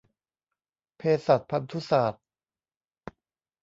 [0.97, 2.23] เภสัชพันธุศาสตร์